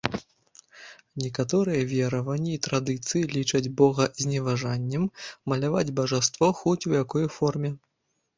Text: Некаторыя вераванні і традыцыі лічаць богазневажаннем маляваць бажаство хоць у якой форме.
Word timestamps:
Некаторыя 1.23 1.81
вераванні 1.91 2.49
і 2.55 2.61
традыцыі 2.67 3.23
лічаць 3.35 3.61
богазневажаннем 3.83 5.05
маляваць 5.55 5.85
бажаство 6.01 6.51
хоць 6.63 6.81
у 6.93 6.97
якой 7.03 7.25
форме. 7.39 7.71